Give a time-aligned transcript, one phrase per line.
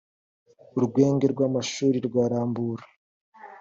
[0.77, 2.85] urwunge rw’amashuri rwa rambura